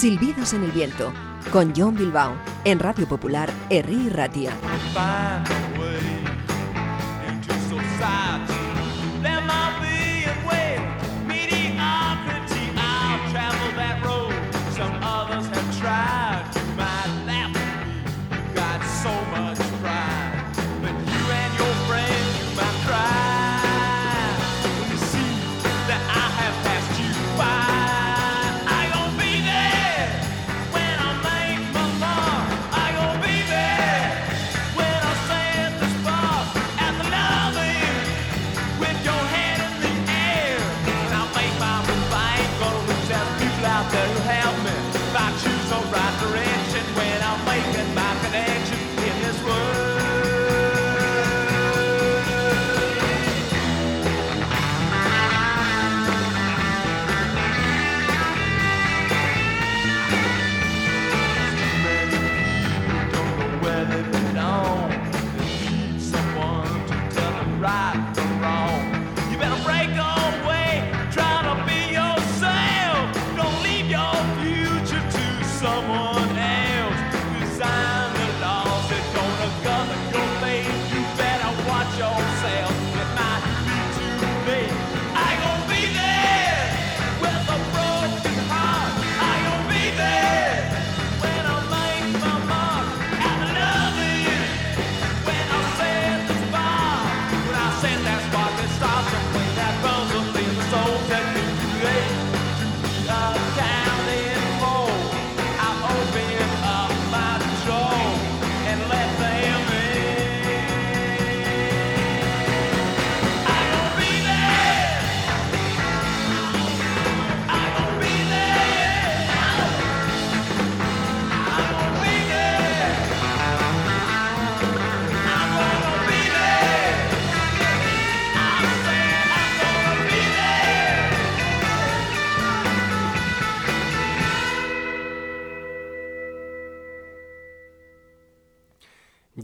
[0.00, 1.12] Silbidos en el viento,
[1.52, 2.32] con John Bilbao,
[2.64, 4.50] en Radio Popular, Herri Ratia.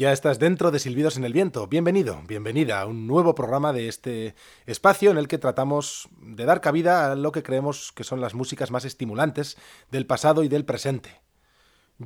[0.07, 1.67] Ya estás dentro de Silbidos en el Viento.
[1.67, 6.61] Bienvenido, bienvenida a un nuevo programa de este espacio en el que tratamos de dar
[6.61, 9.57] cabida a lo que creemos que son las músicas más estimulantes
[9.91, 11.23] del pasado y del presente.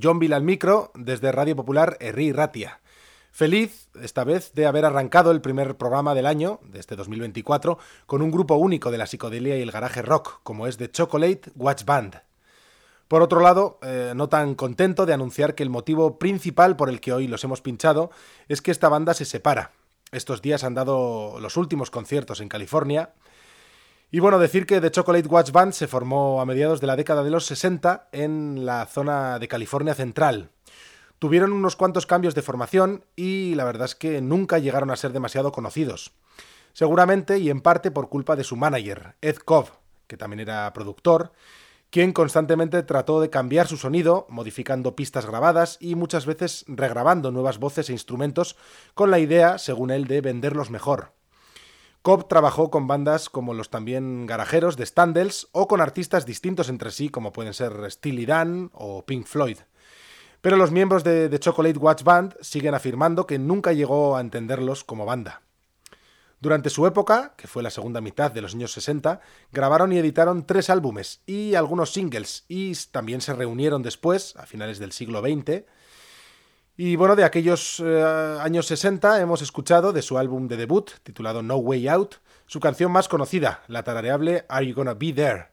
[0.02, 2.80] John Bill al micro, desde Radio Popular Herri Ratia.
[3.32, 8.22] Feliz, esta vez, de haber arrancado el primer programa del año, de este 2024, con
[8.22, 11.84] un grupo único de la psicodelia y el garaje rock, como es The Chocolate Watch
[11.84, 12.29] Band.
[13.10, 17.00] Por otro lado, eh, no tan contento de anunciar que el motivo principal por el
[17.00, 18.12] que hoy los hemos pinchado
[18.46, 19.72] es que esta banda se separa.
[20.12, 23.14] Estos días han dado los últimos conciertos en California.
[24.12, 27.24] Y bueno, decir que The Chocolate Watch Band se formó a mediados de la década
[27.24, 30.50] de los 60 en la zona de California Central.
[31.18, 35.12] Tuvieron unos cuantos cambios de formación y la verdad es que nunca llegaron a ser
[35.12, 36.12] demasiado conocidos.
[36.74, 39.66] Seguramente y en parte por culpa de su manager, Ed Cobb,
[40.06, 41.32] que también era productor,
[41.90, 47.58] quien constantemente trató de cambiar su sonido, modificando pistas grabadas y muchas veces regrabando nuevas
[47.58, 48.56] voces e instrumentos
[48.94, 51.12] con la idea, según él, de venderlos mejor.
[52.02, 56.92] Cobb trabajó con bandas como los también garajeros de Standells o con artistas distintos entre
[56.92, 59.58] sí como pueden ser Steely Dan o Pink Floyd.
[60.40, 64.84] Pero los miembros de The Chocolate Watch Band siguen afirmando que nunca llegó a entenderlos
[64.84, 65.42] como banda.
[66.40, 69.20] Durante su época, que fue la segunda mitad de los años 60,
[69.52, 74.78] grabaron y editaron tres álbumes y algunos singles, y también se reunieron después, a finales
[74.78, 75.64] del siglo XX.
[76.78, 81.42] Y bueno, de aquellos eh, años 60 hemos escuchado de su álbum de debut, titulado
[81.42, 82.14] No Way Out,
[82.46, 85.48] su canción más conocida, la tarareable Are You Gonna Be There,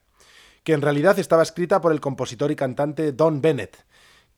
[0.64, 3.84] que en realidad estaba escrita por el compositor y cantante Don Bennett,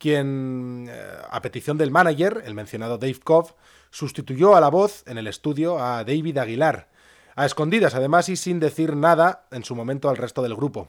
[0.01, 3.55] quien, eh, a petición del manager, el mencionado Dave Cobb,
[3.91, 6.89] sustituyó a la voz en el estudio a David Aguilar,
[7.37, 10.89] a escondidas además y sin decir nada en su momento al resto del grupo.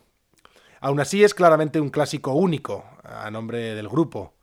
[0.79, 4.33] Aún así es claramente un clásico único a nombre del grupo.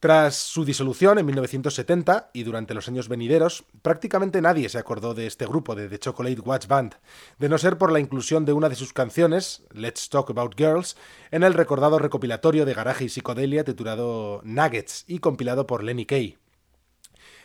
[0.00, 5.26] Tras su disolución en 1970 y durante los años venideros, prácticamente nadie se acordó de
[5.26, 6.94] este grupo de The Chocolate Watch Band,
[7.40, 10.96] de no ser por la inclusión de una de sus canciones, Let's Talk About Girls,
[11.32, 16.38] en el recordado recopilatorio de garaje y psicodelia titulado Nuggets y compilado por Lenny Kay.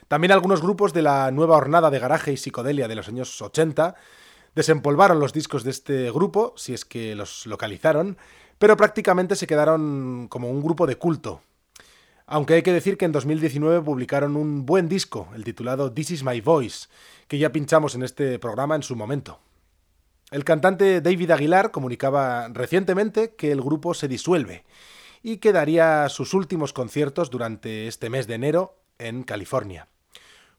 [0.08, 3.96] También algunos grupos de la nueva hornada de garaje y psicodelia de los años 80
[4.54, 8.16] desempolvaron los discos de este grupo, si es que los localizaron,
[8.60, 11.42] pero prácticamente se quedaron como un grupo de culto.
[12.26, 16.24] Aunque hay que decir que en 2019 publicaron un buen disco, el titulado This Is
[16.24, 16.88] My Voice,
[17.28, 19.40] que ya pinchamos en este programa en su momento.
[20.32, 24.64] El cantante David Aguilar comunicaba recientemente que el grupo se disuelve
[25.22, 29.90] y que daría sus últimos conciertos durante este mes de enero en California.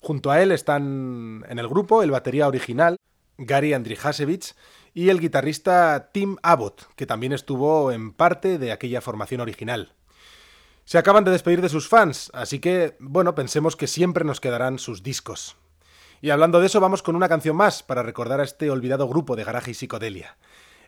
[0.01, 2.99] Junto a él están en el grupo el batería original,
[3.39, 4.55] Gary Andrijasevich,
[4.93, 9.93] y el guitarrista Tim Abbott, que también estuvo en parte de aquella formación original.
[10.85, 14.79] Se acaban de despedir de sus fans, así que, bueno, pensemos que siempre nos quedarán
[14.79, 15.57] sus discos.
[16.21, 19.35] Y hablando de eso, vamos con una canción más para recordar a este olvidado grupo
[19.35, 20.37] de garaje y psicodelia.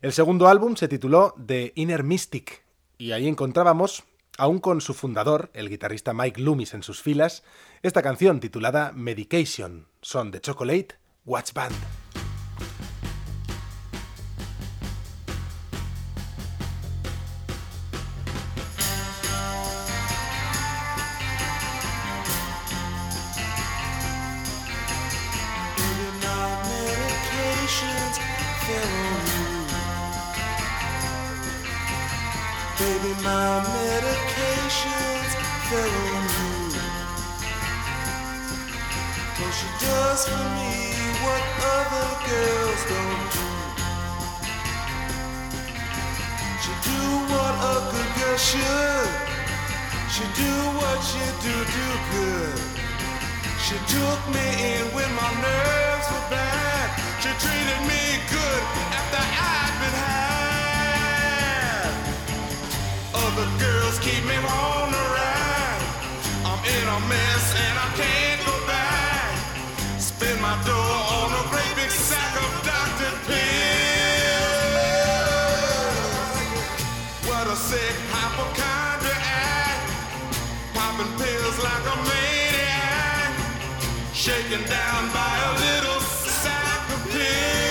[0.02, 2.62] El segundo álbum se tituló The Inner Mystic,
[2.98, 4.04] y ahí encontrábamos,
[4.38, 7.42] aún con su fundador, el guitarrista Mike Loomis en sus filas,
[7.82, 12.05] esta canción titulada Medication, son de Chocolate Watch Band.
[33.26, 35.32] My medications
[35.66, 36.78] fell on you.
[39.34, 40.74] Cause she does for me
[41.24, 41.42] what
[41.74, 43.46] other girls don't do.
[46.62, 47.02] She do
[47.32, 49.10] what a good girl should.
[50.14, 52.58] She do what she do, do good.
[53.66, 56.86] She took me in when my nerves were bad.
[57.20, 58.62] She treated me good
[58.94, 60.35] after I'd been high
[63.36, 65.82] the girls keep me on the ride.
[66.48, 69.36] I'm in a mess and I can't go back.
[70.00, 73.12] Spin my door on a great big sack of Dr.
[73.28, 73.76] Pills.
[77.28, 79.80] What a sick hypochondriac.
[80.72, 83.32] Popping pills like a maniac.
[84.14, 87.65] Shaken down by a little sack of pills.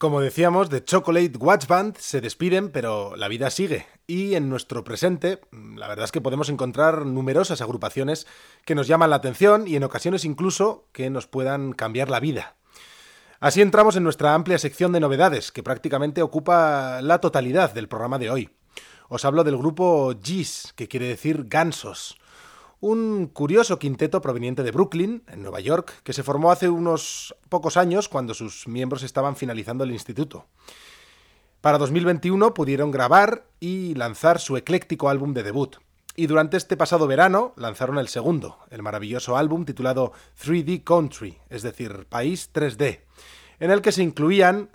[0.00, 3.86] Como decíamos, The Chocolate Watch Band se despiden, pero la vida sigue.
[4.06, 8.26] Y en nuestro presente, la verdad es que podemos encontrar numerosas agrupaciones
[8.64, 12.56] que nos llaman la atención y en ocasiones incluso que nos puedan cambiar la vida.
[13.40, 18.18] Así entramos en nuestra amplia sección de novedades, que prácticamente ocupa la totalidad del programa
[18.18, 18.50] de hoy.
[19.10, 22.16] Os hablo del grupo GIS, que quiere decir gansos
[22.80, 27.76] un curioso quinteto proveniente de Brooklyn, en Nueva York, que se formó hace unos pocos
[27.76, 30.46] años cuando sus miembros estaban finalizando el instituto.
[31.60, 35.76] Para 2021 pudieron grabar y lanzar su ecléctico álbum de debut.
[36.16, 40.12] Y durante este pasado verano lanzaron el segundo, el maravilloso álbum titulado
[40.42, 43.00] 3D Country, es decir, País 3D,
[43.60, 44.70] en el que se incluían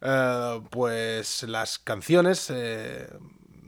[0.00, 3.08] eh, pues las canciones eh,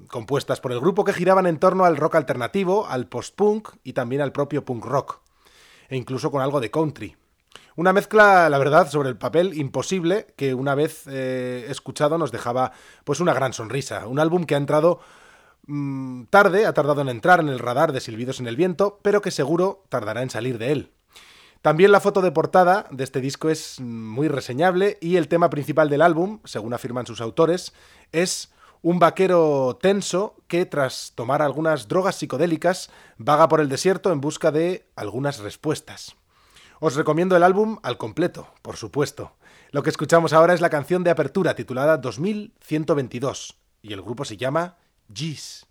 [0.09, 4.23] compuestas por el grupo que giraban en torno al rock alternativo, al post-punk y también
[4.23, 5.21] al propio punk rock,
[5.89, 7.17] e incluso con algo de country.
[7.77, 12.73] Una mezcla, la verdad, sobre el papel imposible que una vez eh, escuchado nos dejaba
[13.05, 14.07] pues una gran sonrisa.
[14.07, 15.01] Un álbum que ha entrado
[15.67, 19.21] mm, tarde, ha tardado en entrar en el radar de Silbidos en el Viento, pero
[19.21, 20.93] que seguro tardará en salir de él.
[21.61, 25.91] También la foto de portada de este disco es muy reseñable y el tema principal
[25.91, 27.75] del álbum, según afirman sus autores,
[28.13, 28.53] es
[28.87, 32.89] un vaquero tenso que, tras tomar algunas drogas psicodélicas,
[33.19, 36.15] vaga por el desierto en busca de algunas respuestas.
[36.79, 39.33] Os recomiendo el álbum al completo, por supuesto.
[39.73, 44.37] Lo que escuchamos ahora es la canción de apertura titulada 2122 y el grupo se
[44.37, 44.77] llama
[45.09, 45.67] G's.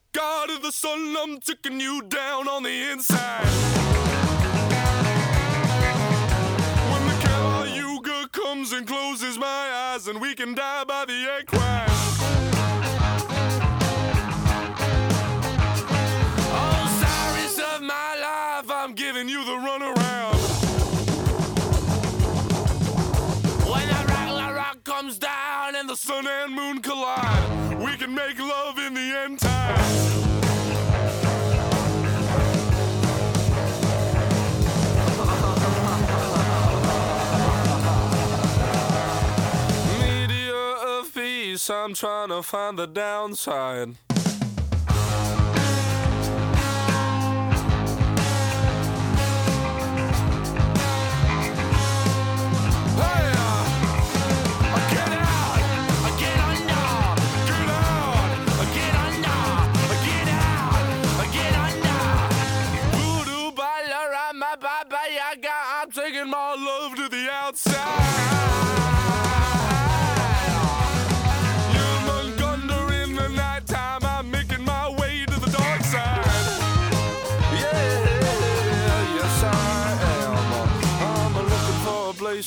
[25.95, 29.75] the sun and moon collide, we can make love in the end time.
[40.01, 43.95] Media of peace, I'm trying to find the downside.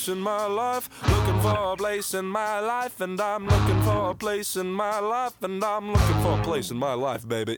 [0.09, 4.15] In my life, looking for a place in my life, and I'm looking for a
[4.15, 7.57] place in my life, and I'm looking for a place in my life, baby.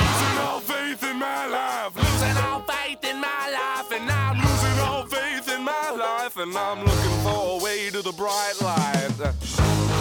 [0.00, 4.78] Losing all faith in my life, losing all faith in my life, and I'm losing
[4.80, 9.93] all faith in my life, and I'm looking for a way to the bright light.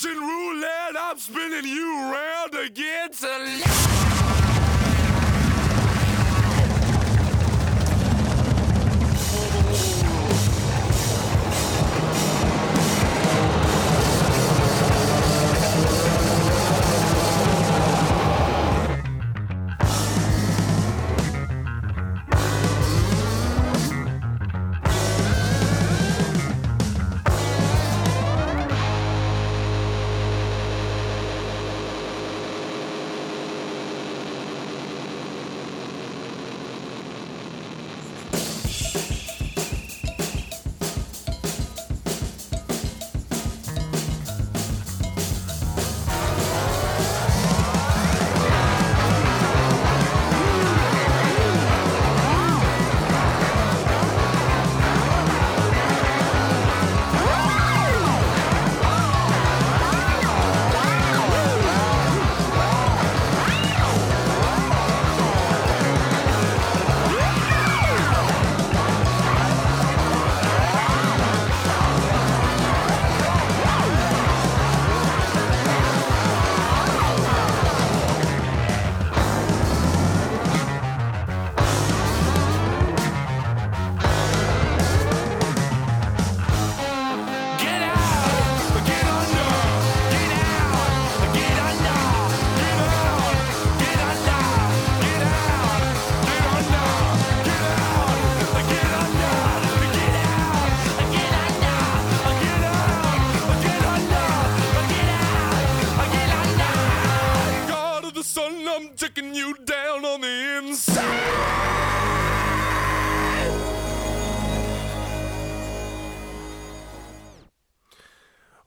[0.00, 3.10] Generation roulette, I'm spinning you round again.
[3.10, 4.19] To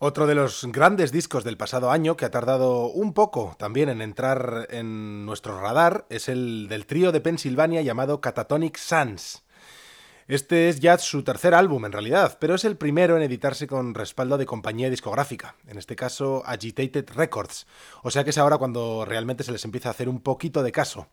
[0.06, 4.02] Otro de los grandes discos del pasado año que ha tardado un poco también en
[4.02, 9.46] entrar en nuestro radar es el del trío de Pensilvania llamado Catatonic Sans.
[10.28, 13.94] Este es ya su tercer álbum en realidad, pero es el primero en editarse con
[13.94, 17.66] respaldo de compañía discográfica, en este caso Agitated Records,
[18.02, 20.74] o sea que es ahora cuando realmente se les empieza a hacer un poquito de
[20.74, 21.08] caso.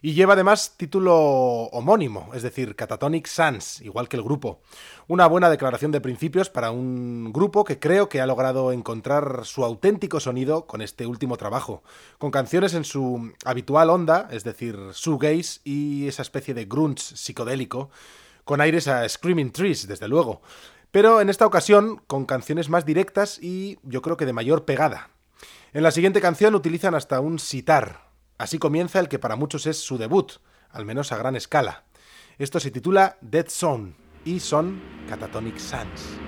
[0.00, 1.14] Y lleva además título
[1.72, 4.60] homónimo, es decir, Catatonic Sans, igual que el grupo.
[5.08, 9.64] Una buena declaración de principios para un grupo que creo que ha logrado encontrar su
[9.64, 11.82] auténtico sonido con este último trabajo,
[12.18, 17.90] con canciones en su habitual onda, es decir, shoegaze y esa especie de grunge psicodélico,
[18.44, 20.42] con aires a Screaming Trees, desde luego,
[20.90, 25.10] pero en esta ocasión con canciones más directas y yo creo que de mayor pegada.
[25.74, 28.07] En la siguiente canción utilizan hasta un sitar,
[28.38, 30.34] Así comienza el que para muchos es su debut,
[30.70, 31.84] al menos a gran escala.
[32.38, 36.27] Esto se titula Dead Zone y son Catatonic Sans.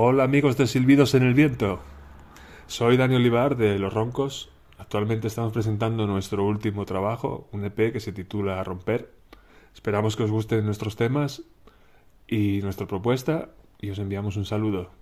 [0.00, 1.80] Hola amigos de Silbidos en el Viento.
[2.68, 4.48] Soy Dani Olivar de Los Roncos.
[4.78, 9.12] Actualmente estamos presentando nuestro último trabajo, un EP que se titula Romper.
[9.74, 11.42] Esperamos que os gusten nuestros temas
[12.28, 13.48] y nuestra propuesta
[13.80, 14.92] y os enviamos un saludo.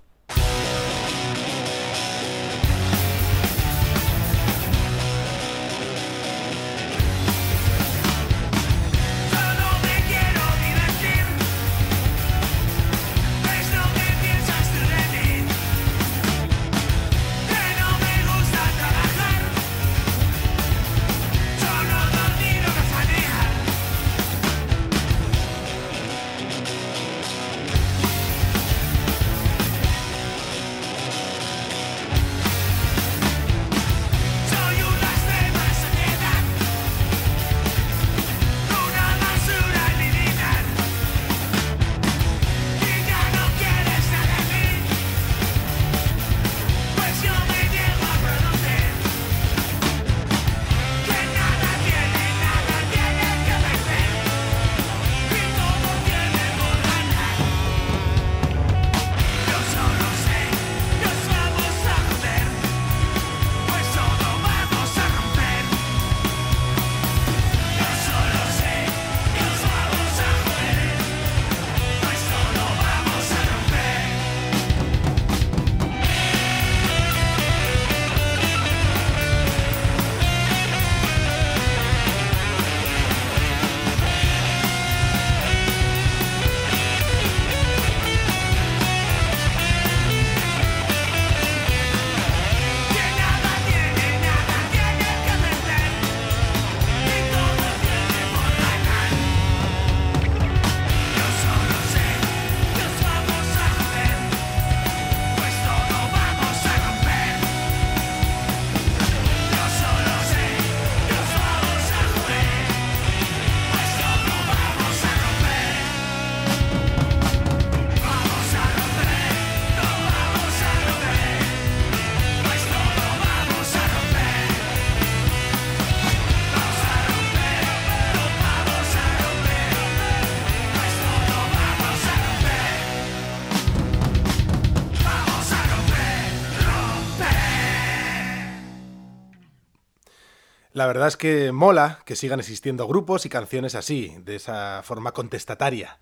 [140.86, 145.10] La verdad es que mola que sigan existiendo grupos y canciones así, de esa forma
[145.10, 145.98] contestataria.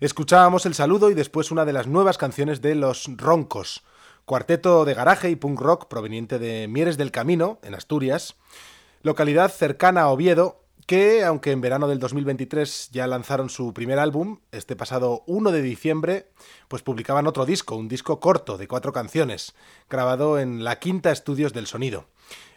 [0.00, 3.84] Escuchábamos el saludo y después una de las nuevas canciones de Los Roncos,
[4.24, 8.36] cuarteto de garaje y punk rock proveniente de Mieres del Camino, en Asturias,
[9.02, 14.38] localidad cercana a Oviedo, que, aunque en verano del 2023 ya lanzaron su primer álbum,
[14.52, 16.30] este pasado 1 de diciembre,
[16.68, 19.54] pues publicaban otro disco, un disco corto de cuatro canciones,
[19.90, 22.06] grabado en la Quinta Estudios del Sonido.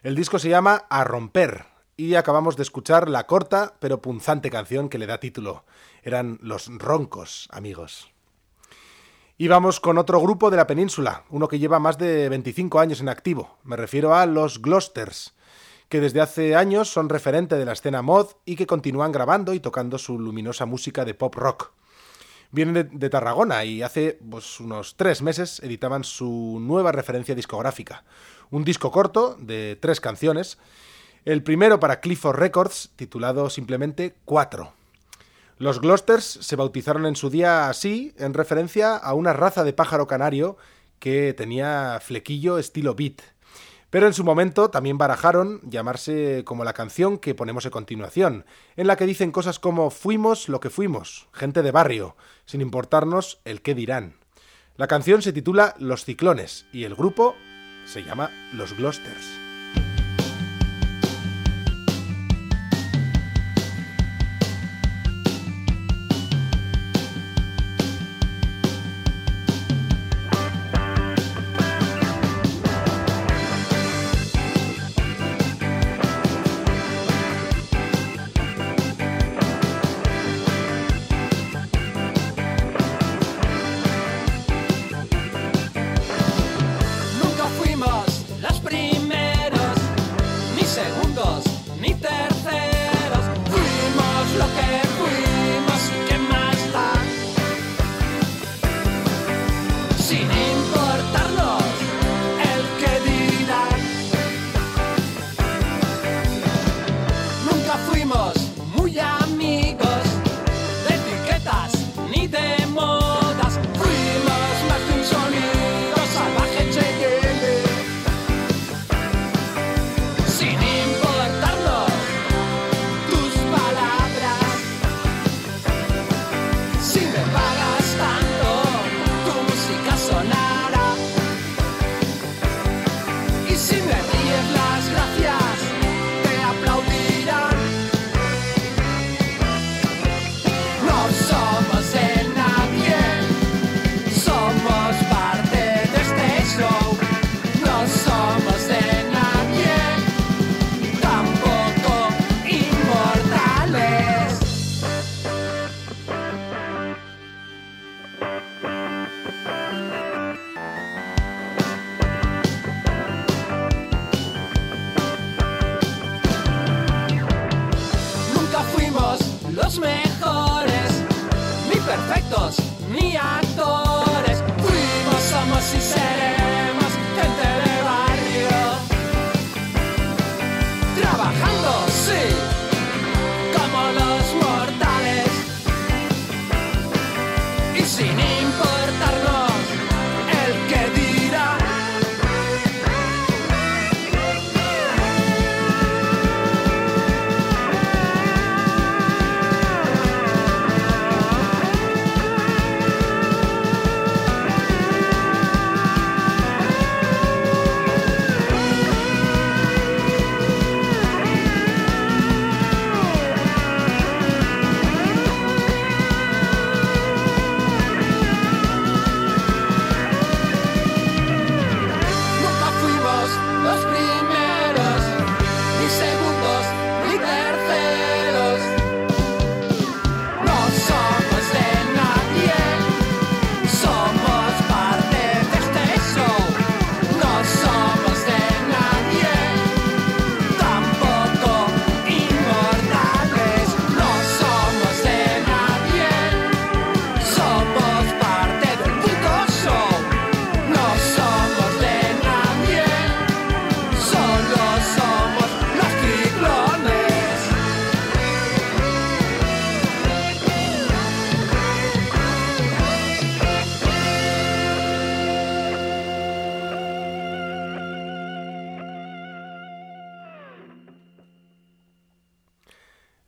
[0.02, 4.88] El disco se llama A Romper y acabamos de escuchar la corta pero punzante canción
[4.88, 5.64] que le da título.
[6.02, 8.10] Eran Los Roncos, amigos.
[9.36, 13.00] Y vamos con otro grupo de la península, uno que lleva más de 25 años
[13.00, 13.58] en activo.
[13.62, 15.34] Me refiero a los Gloucesters,
[15.88, 19.60] que desde hace años son referente de la escena mod y que continúan grabando y
[19.60, 21.72] tocando su luminosa música de pop rock.
[22.50, 28.04] Vienen de, de Tarragona y hace pues, unos tres meses editaban su nueva referencia discográfica.
[28.50, 30.58] Un disco corto de tres canciones.
[31.26, 34.72] El primero para Clifford Records, titulado simplemente Cuatro.
[35.58, 40.06] Los Gloucesters se bautizaron en su día así, en referencia a una raza de pájaro
[40.06, 40.56] canario
[40.98, 43.20] que tenía flequillo estilo beat.
[43.90, 48.86] Pero en su momento también barajaron llamarse como la canción que ponemos a continuación, en
[48.86, 53.60] la que dicen cosas como fuimos lo que fuimos, gente de barrio, sin importarnos el
[53.60, 54.16] qué dirán.
[54.76, 57.34] La canción se titula Los Ciclones y el grupo
[57.88, 59.47] se llama Los Gloucesters.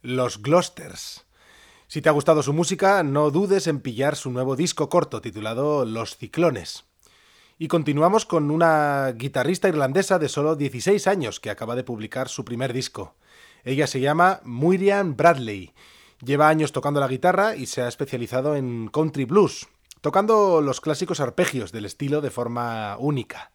[0.02, 1.26] Los Gloucesters.
[1.86, 5.84] Si te ha gustado su música, no dudes en pillar su nuevo disco corto titulado
[5.84, 6.84] Los Ciclones.
[7.58, 12.46] Y continuamos con una guitarrista irlandesa de solo 16 años que acaba de publicar su
[12.46, 13.14] primer disco.
[13.62, 15.74] Ella se llama Miriam Bradley.
[16.24, 19.68] Lleva años tocando la guitarra y se ha especializado en country blues,
[20.00, 23.52] tocando los clásicos arpegios del estilo de forma única.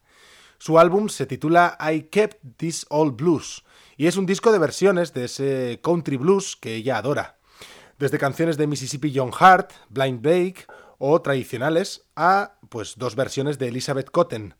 [0.58, 3.64] Su álbum se titula I Kept This Old Blues
[3.96, 7.38] y es un disco de versiones de ese country blues que ella adora.
[7.98, 10.66] Desde canciones de Mississippi John Hart, Blind Blake
[10.98, 14.54] o tradicionales a pues dos versiones de Elizabeth Cotten.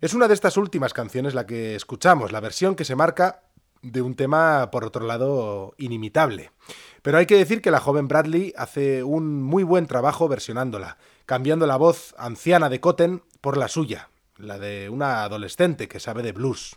[0.00, 3.42] Es una de estas últimas canciones la que escuchamos, la versión que se marca
[3.82, 6.52] de un tema por otro lado inimitable.
[7.02, 11.66] Pero hay que decir que la joven Bradley hace un muy buen trabajo versionándola, cambiando
[11.66, 14.08] la voz anciana de Cotten por la suya,
[14.38, 16.76] la de una adolescente que sabe de blues.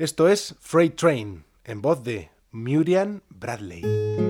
[0.00, 4.29] Esto es Freight Train, en voz de Murian Bradley.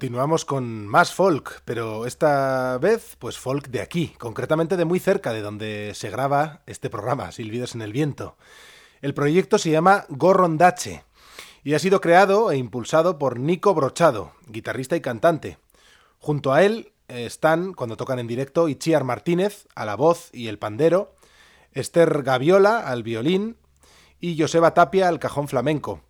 [0.00, 5.30] Continuamos con más folk, pero esta vez, pues folk de aquí, concretamente de muy cerca
[5.30, 8.38] de donde se graba este programa, Silbidos en el Viento.
[9.02, 11.04] El proyecto se llama Gorrondache
[11.64, 15.58] y ha sido creado e impulsado por Nico Brochado, guitarrista y cantante.
[16.18, 20.48] Junto a él eh, están, cuando tocan en directo, Ichiar Martínez a la voz y
[20.48, 21.14] el pandero,
[21.72, 23.58] Esther Gaviola al violín
[24.18, 26.00] y Joseba Tapia al cajón flamenco.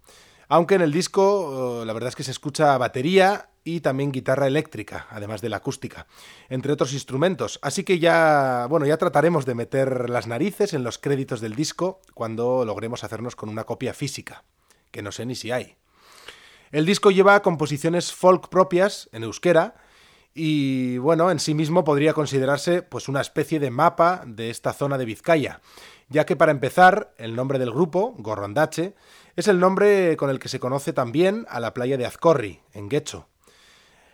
[0.46, 4.46] Aunque en el disco eh, la verdad es que se escucha batería y también guitarra
[4.46, 6.06] eléctrica, además de la acústica,
[6.48, 7.58] entre otros instrumentos.
[7.62, 12.00] Así que ya, bueno, ya trataremos de meter las narices en los créditos del disco
[12.14, 14.44] cuando logremos hacernos con una copia física,
[14.90, 15.76] que no sé ni si hay.
[16.72, 19.74] El disco lleva composiciones folk propias en euskera
[20.32, 24.96] y bueno, en sí mismo podría considerarse pues una especie de mapa de esta zona
[24.96, 25.60] de Vizcaya,
[26.08, 28.94] ya que para empezar, el nombre del grupo, Gorrondache,
[29.36, 32.88] es el nombre con el que se conoce también a la playa de Azcorri, en
[32.88, 33.29] Guecho.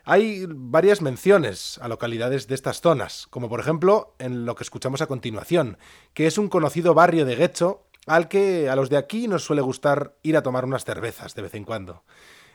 [0.09, 5.03] Hay varias menciones a localidades de estas zonas, como por ejemplo en lo que escuchamos
[5.03, 5.79] a continuación,
[6.15, 9.63] que es un conocido barrio de Guecho al que a los de aquí nos suele
[9.63, 12.05] gustar ir a tomar unas cervezas de vez en cuando.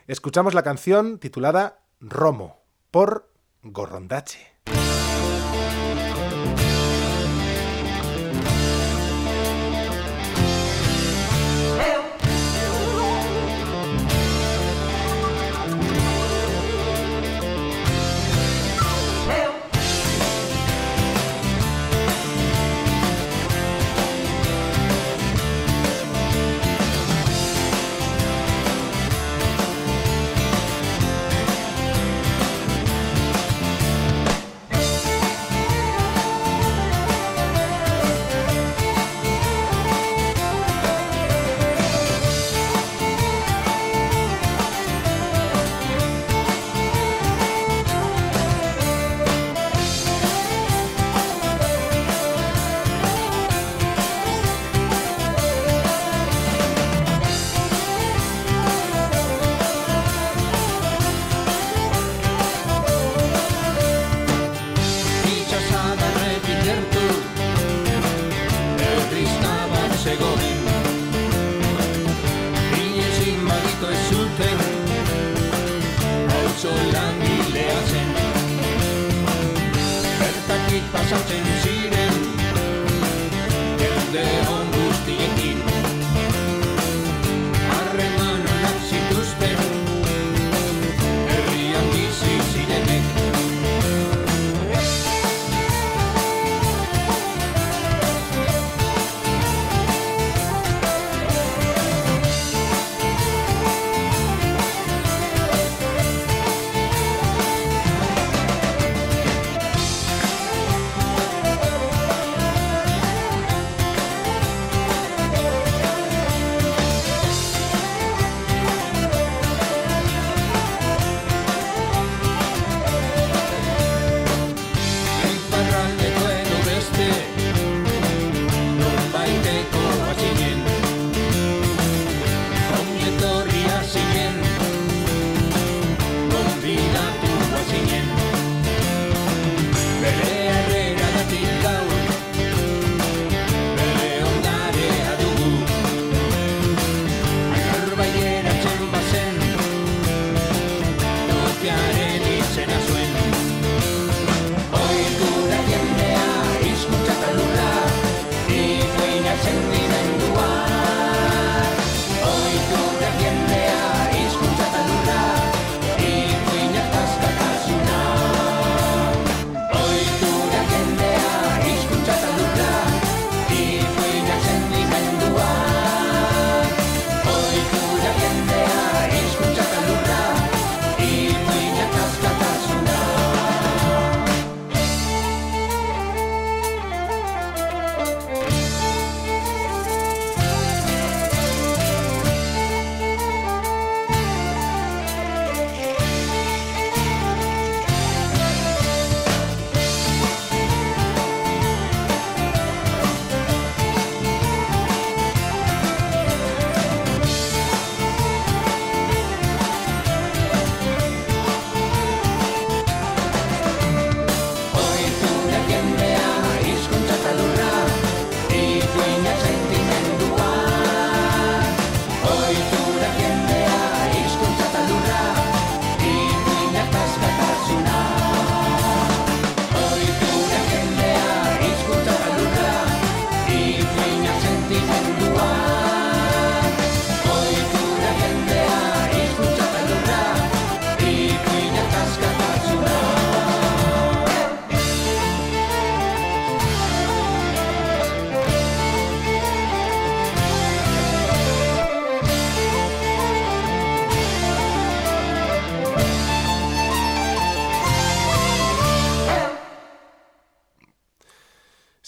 [0.06, 3.30] Escuchamos la canción titulada Romo, por
[3.62, 4.51] Gorrondache.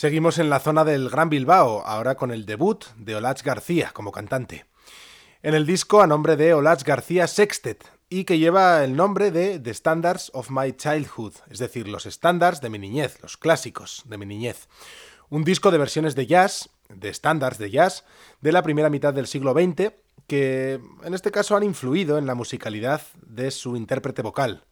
[0.05, 4.13] Seguimos en la zona del Gran Bilbao, ahora con el debut de Olach García como
[4.13, 4.67] cantante.
[5.43, 9.59] En el disco a nombre de Olach García Sextet y que lleva el nombre de
[9.59, 14.19] The Standards of My Childhood, es decir, los estándares de mi niñez, los clásicos de
[14.19, 14.69] mi niñez.
[15.31, 18.05] Un disco de versiones de jazz, de estándares de jazz,
[18.43, 19.95] de la primera mitad del siglo XX,
[20.27, 24.65] que en este caso han influido en la musicalidad de su intérprete vocal.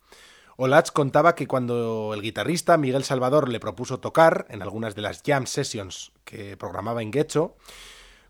[0.56, 5.22] Olach contaba que cuando el guitarrista Miguel Salvador le propuso tocar en algunas de las
[5.24, 7.56] jam sessions que programaba en Guecho,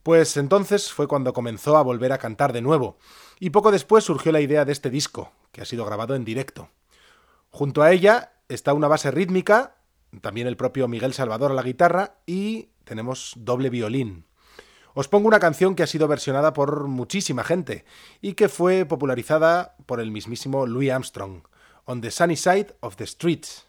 [0.02, 2.98] pues entonces fue cuando comenzó a volver a cantar de nuevo,
[3.38, 6.70] y poco después surgió la idea de este disco, que ha sido grabado en directo.
[7.50, 9.76] Junto a ella está una base rítmica,
[10.20, 14.26] también el propio Miguel Salvador a la guitarra, y tenemos doble violín.
[14.94, 17.86] Os pongo una canción que ha sido versionada por muchísima gente
[18.20, 21.44] y que fue popularizada por el mismísimo Louis Armstrong.
[21.86, 23.64] On the Sunny Side of the Streets.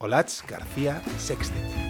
[0.00, 1.83] Olach García Sextet.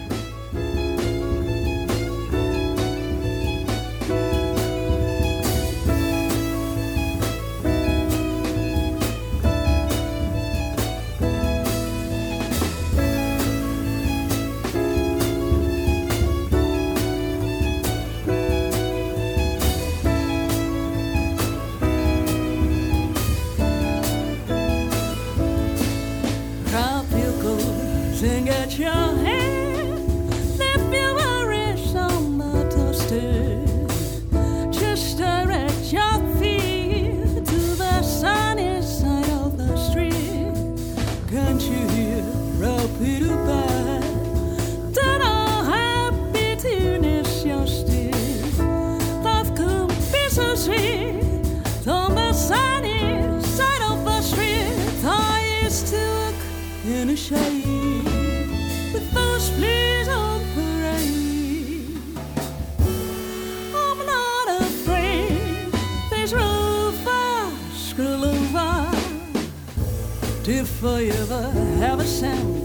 [70.67, 71.43] If I ever
[71.77, 72.64] have a sense,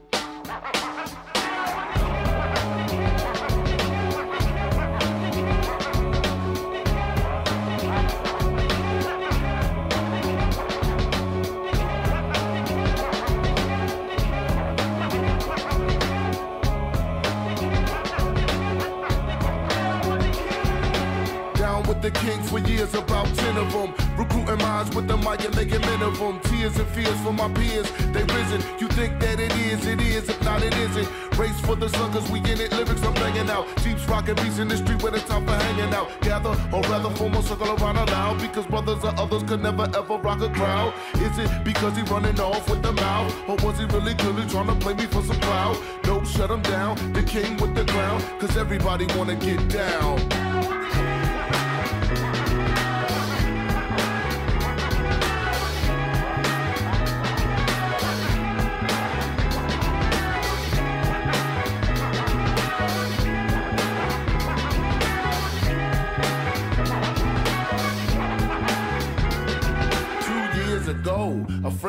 [22.13, 23.93] The king for years, about ten of them.
[24.17, 26.39] Recruiting minds with the mic and making men of them.
[26.41, 28.61] Tears and fears for my peers, they risen.
[28.79, 30.29] You think that it is, it is.
[30.29, 31.07] If not, it isn't.
[31.37, 32.71] Race for the cause we in it.
[32.71, 33.65] Lyrics I'm banging out.
[33.83, 36.09] Jeeps rocking beats in the street where the time for hanging out.
[36.21, 38.39] Gather, or rather form a circle around aloud.
[38.39, 40.93] Because brothers or others could never ever rock a crowd.
[41.15, 43.33] Is it because he running off with the mouth?
[43.47, 45.77] Or was he really clearly trying to play me for some clout?
[46.05, 46.95] Nope, shut him down.
[47.13, 48.21] The king with the crown.
[48.39, 50.50] Cause everybody wanna get down.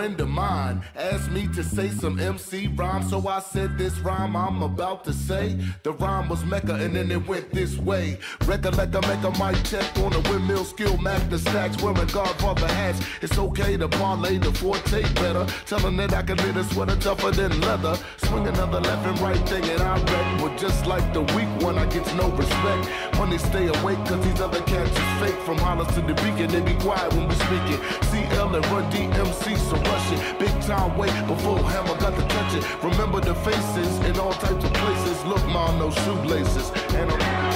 [0.02, 4.34] Friend of mine asked me to say some MC rhyme, so I said this rhyme
[4.34, 5.56] I'm about to say.
[5.84, 8.18] The rhyme was Mecca, and then it went this way.
[8.44, 13.00] Recollect a Mecca mic check on a windmill skill, Mac the stacks, wearing Godfather hats.
[13.20, 15.46] It's okay to parlay the forte better.
[15.66, 17.96] Telling that I can knit a sweater tougher than leather.
[18.24, 20.40] Swing another left and right thing, and I wreck.
[20.40, 22.90] But just like the weak one, I get no respect.
[23.18, 25.40] Money stay awake, cause these other cats is fake.
[25.46, 27.80] From Hollis to the beacon, they be quiet when we speaking.
[28.10, 30.38] CL and Run DMC, so rush it.
[30.38, 32.64] Big time wait before Hammer got to touch it.
[32.82, 35.24] Remember the faces in all types of places.
[35.24, 36.70] Look, mom, no shoelaces.
[36.94, 37.51] And I'm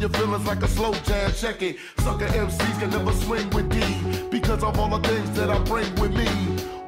[0.00, 1.30] your feelings like a slow jam.
[1.32, 1.76] Check it.
[1.98, 3.80] Sucker MCs can never swing with D
[4.30, 6.26] because of all the things that I bring with me.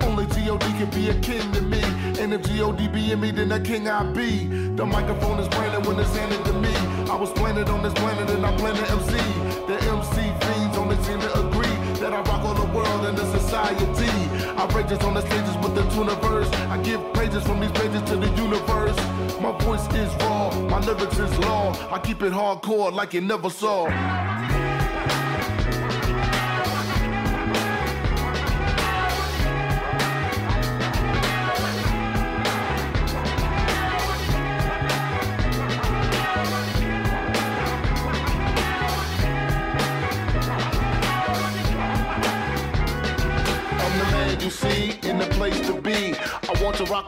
[0.01, 0.67] Only G.O.D.
[0.79, 1.83] can be a king to me.
[2.21, 2.89] And if G.O.D.
[2.89, 4.47] be in me, then a king I be.
[4.77, 6.75] The microphone is branded when it's handed to me.
[7.11, 9.17] I was planted on this planet and I plan to MC.
[9.67, 11.52] The MC fiends only seem to agree
[12.03, 13.87] that I rock all the world and the society.
[14.57, 16.53] I rages on the stages with the tuniverse.
[16.69, 18.97] I give praises from these pages to the universe.
[19.41, 21.73] My voice is raw, my lyrics is law.
[21.93, 23.87] I keep it hardcore like you never saw.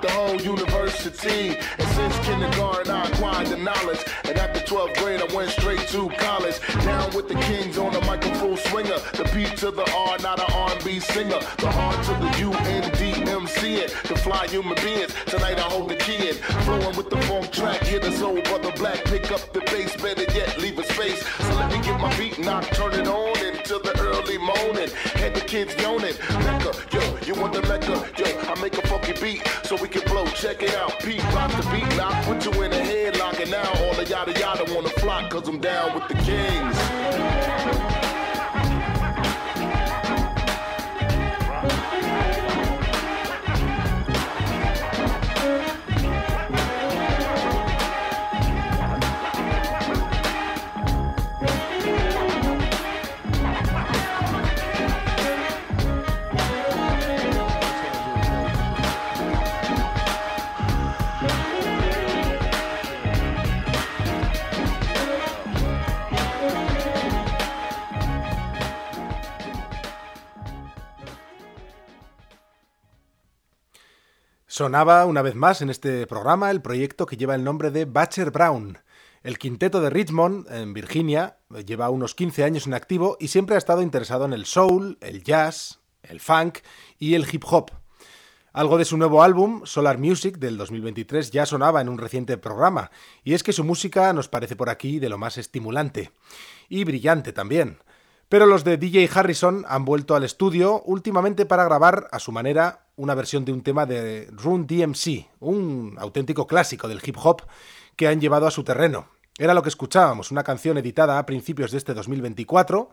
[0.05, 1.57] The whole university.
[1.79, 4.05] And since kindergarten, I acquired the knowledge.
[4.25, 6.61] And after 12th grade, I went straight to college.
[6.85, 8.99] Down with the kings on the microphone swinger.
[9.19, 11.41] The P to the R, not an R&B singer.
[11.59, 12.35] The R to the
[13.65, 14.09] U-N-D-M-C it.
[14.09, 15.15] The fly human beings.
[15.27, 16.35] Tonight I hold the key in.
[16.65, 17.81] Flowing with the funk track.
[17.83, 19.05] Hit a soul, brother black.
[19.05, 19.97] Pick up the bass.
[19.97, 21.27] Better yet, leave a space.
[21.39, 22.75] So let me get my beat knocked.
[22.75, 24.91] Turn it on until the early morning.
[25.21, 26.15] Had the kids yawning.
[26.45, 27.97] Mecca, yo, you want the Mecca?
[28.19, 30.27] Yo, I make a funky beat so we can blow.
[30.27, 30.99] Check it out.
[31.01, 31.89] Pete rock the beat.
[31.97, 33.41] Now put you in a headlock.
[33.41, 35.31] And now all the yada yada wanna flock.
[35.31, 37.64] Cause I'm down with the kings.
[74.57, 78.31] Sonaba una vez más en este programa el proyecto que lleva el nombre de Batcher
[78.31, 78.79] Brown.
[79.25, 83.59] El quinteto de Richmond, en Virginia, lleva unos 15 años en activo y siempre ha
[83.59, 86.59] estado interesado en el soul, el jazz, el funk
[87.01, 87.73] y el hip hop.
[88.53, 92.93] Algo de su nuevo álbum, Solar Music, del 2023, ya sonaba en un reciente programa,
[93.25, 96.13] y es que su música nos parece por aquí de lo más estimulante.
[96.69, 97.79] Y brillante también.
[98.29, 102.84] Pero los de DJ Harrison han vuelto al estudio últimamente para grabar, a su manera,
[102.97, 107.43] una versión de un tema de Run DMC, un auténtico clásico del hip hop
[107.97, 109.09] que han llevado a su terreno.
[109.39, 112.91] Era lo que escuchábamos, una canción editada a principios de este 2024,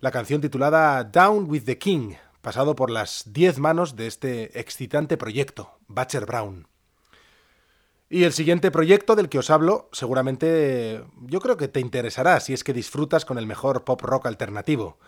[0.00, 5.16] la canción titulada Down with the King, pasado por las 10 manos de este excitante
[5.16, 6.66] proyecto, Batcher Brown.
[8.10, 12.52] Y el siguiente proyecto del que os hablo, seguramente yo creo que te interesará si
[12.52, 14.98] es que disfrutas con el mejor pop rock alternativo.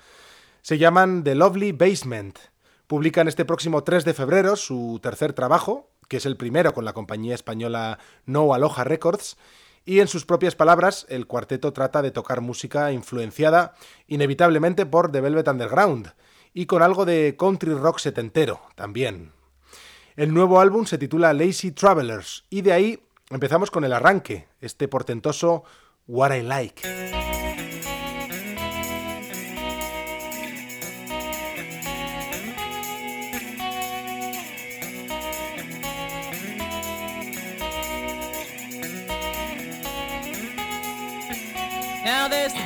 [0.63, 2.39] Se llaman The Lovely Basement.
[2.87, 6.93] Publican este próximo 3 de febrero su tercer trabajo, que es el primero con la
[6.93, 9.37] compañía española No Aloha Records,
[9.85, 13.75] y en sus propias palabras, el cuarteto trata de tocar música influenciada
[14.07, 16.13] inevitablemente por The Velvet Underground,
[16.55, 19.33] y con algo de country rock setentero también.
[20.15, 24.89] El nuevo álbum se titula Lazy Travelers y de ahí empezamos con el arranque, este
[24.89, 25.65] portentoso
[26.07, 27.46] What I Like.
[42.29, 42.66] Now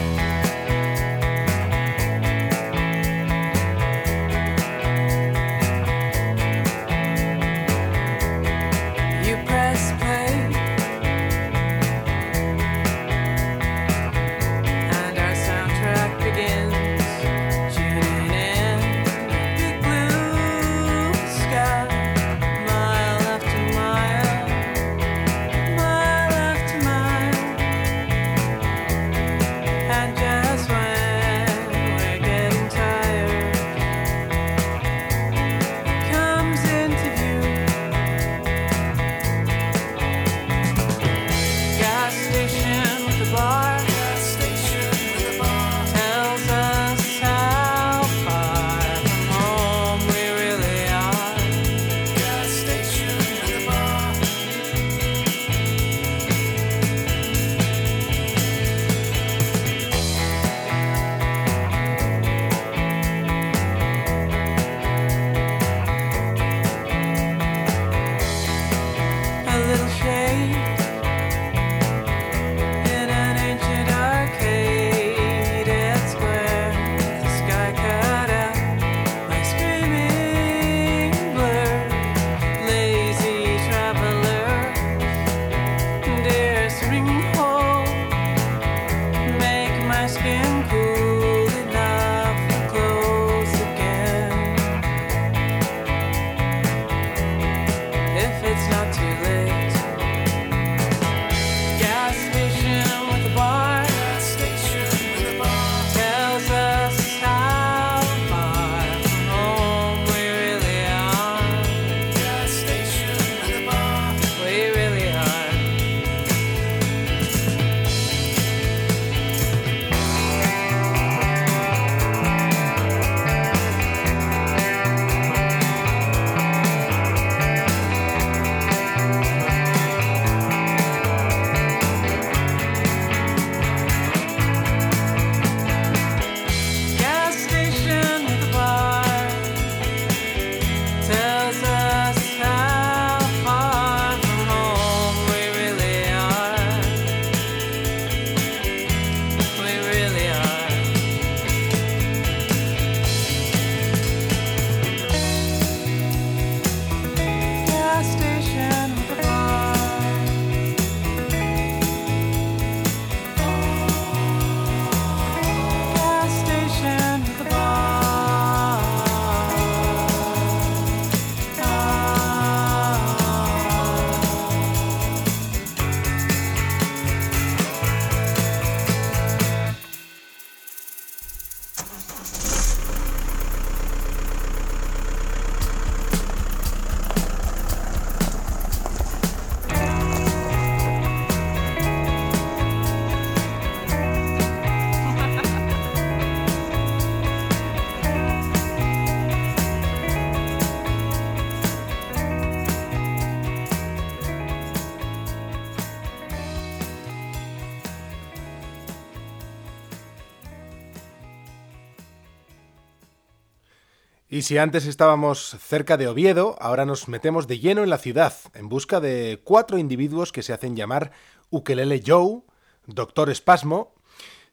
[214.41, 218.33] Y si antes estábamos cerca de Oviedo, ahora nos metemos de lleno en la ciudad,
[218.55, 221.11] en busca de cuatro individuos que se hacen llamar
[221.51, 222.41] Ukelele Joe,
[222.87, 223.93] Doctor Espasmo,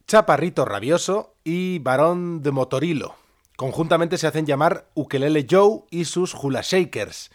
[0.05, 3.15] Chaparrito Rabioso y Barón de Motorilo.
[3.57, 7.31] Conjuntamente se hacen llamar Ukelele Joe y sus Hula Shakers,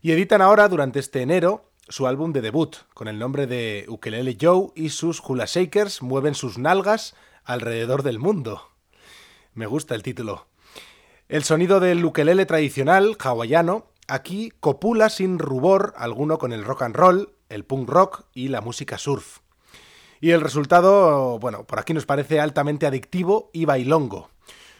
[0.00, 4.38] y editan ahora, durante este enero, su álbum de debut, con el nombre de Ukelele
[4.40, 8.62] Joe y sus Hula Shakers mueven sus nalgas alrededor del mundo.
[9.52, 10.47] Me gusta el título.
[11.28, 16.96] El sonido del ukelele tradicional hawaiano aquí copula sin rubor alguno con el rock and
[16.96, 19.40] roll, el punk rock y la música surf.
[20.22, 24.30] Y el resultado, bueno, por aquí nos parece altamente adictivo y bailongo.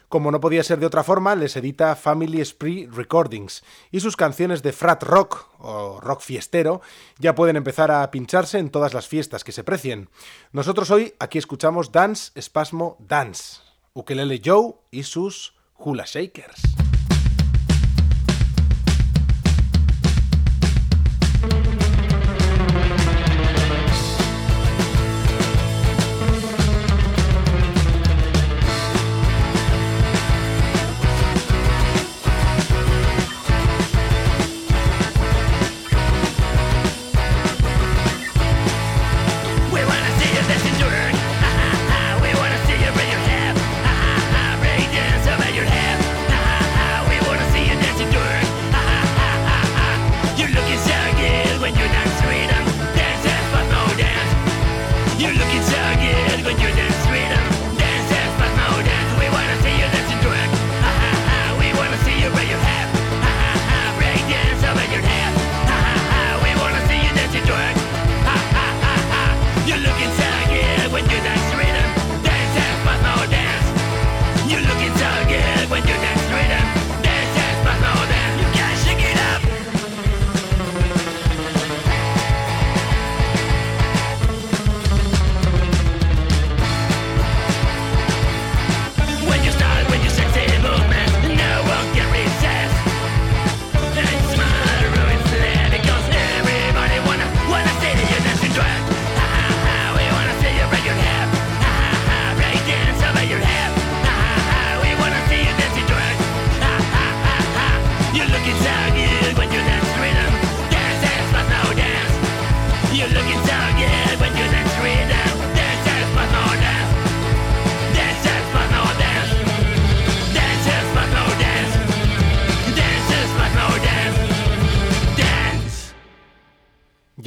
[0.09, 4.63] Como no podía ser de otra forma, les edita Family Spree Recordings y sus canciones
[4.63, 6.81] de frat rock o rock fiestero
[7.19, 10.09] ya pueden empezar a pincharse en todas las fiestas que se precien.
[10.53, 13.61] Nosotros hoy aquí escuchamos Dance Espasmo Dance,
[13.93, 16.78] Ukelele Joe y sus Hula Shakers.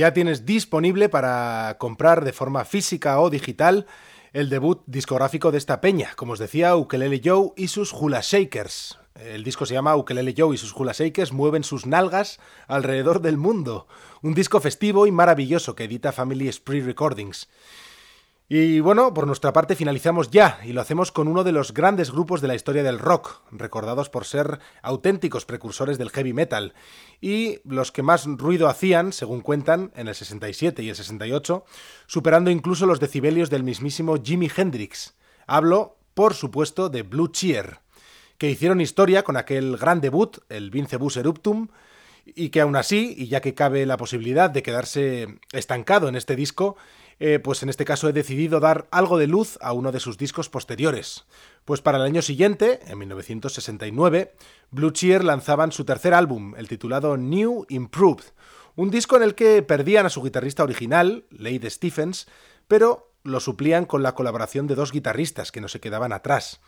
[0.02, 3.86] Ya tienes disponible para comprar de forma física o digital
[4.34, 8.98] el debut discográfico de esta peña, como os decía, Ukelele Joe y sus Hula Shakers.
[9.14, 13.38] El disco se llama Ukelele Joe y sus Hula Shakers mueven sus nalgas alrededor del
[13.38, 13.88] mundo.
[14.24, 17.48] Un disco festivo y maravilloso que edita Family Spree Recordings.
[18.54, 22.12] Y bueno, por nuestra parte finalizamos ya, y lo hacemos con uno de los grandes
[22.12, 26.74] grupos de la historia del rock, recordados por ser auténticos precursores del heavy metal,
[27.22, 31.64] y los que más ruido hacían, según cuentan, en el 67 y el 68,
[32.08, 35.16] superando incluso los decibelios del mismísimo Jimi Hendrix.
[35.48, 37.80] Hablo, por supuesto, de Blue Cheer,
[38.38, 41.70] que hicieron historia con aquel gran debut, el Vincebus Eruptum,
[42.26, 46.36] y que aún así, y ya que cabe la posibilidad de quedarse estancado en este
[46.36, 46.76] disco,
[47.24, 50.18] eh, pues en este caso he decidido dar algo de luz a uno de sus
[50.18, 51.26] discos posteriores.
[51.66, 54.34] Pues para el año siguiente, en 1969,
[54.72, 58.24] Blue Cheer lanzaban su tercer álbum, el titulado New Improved,
[58.76, 62.28] un disco en el que perdían a su guitarrista original, Lade Stephens,
[62.68, 66.60] pero lo suplían con la colaboración de dos guitarristas que no se quedaban atrás.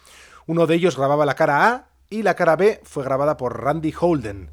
[0.45, 3.91] Uno de ellos grababa la cara A y la cara B fue grabada por Randy
[3.99, 4.51] Holden,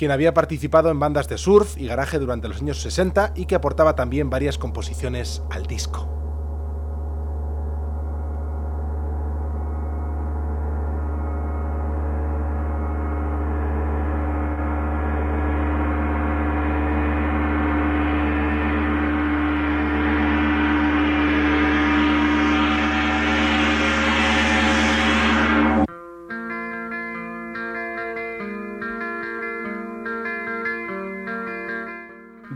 [0.00, 3.54] quien había participado en bandas de surf y garaje durante los años 60 y que
[3.54, 6.29] aportaba también varias composiciones al disco.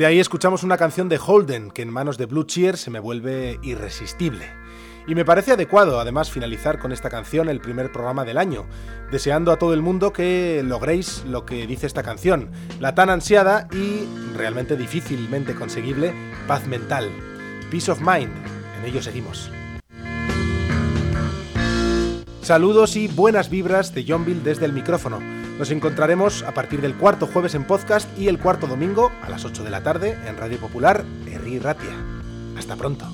[0.05, 2.99] De ahí escuchamos una canción de Holden que en manos de Blue Cheer se me
[2.99, 4.45] vuelve irresistible.
[5.07, 8.67] Y me parece adecuado además finalizar con esta canción el primer programa del año,
[9.11, 12.51] deseando a todo el mundo que logréis lo que dice esta canción,
[12.81, 16.13] la tan ansiada y realmente difícilmente conseguible
[16.47, 17.09] paz mental.
[17.71, 18.35] Peace of Mind,
[18.79, 19.51] en ello seguimos.
[22.43, 25.44] Saludos y buenas vibras de Johnville desde el micrófono.
[25.59, 29.45] Nos encontraremos a partir del cuarto jueves en podcast y el cuarto domingo a las
[29.45, 31.95] 8 de la tarde en Radio Popular, Herri Ratia.
[32.57, 33.07] Hasta pronto.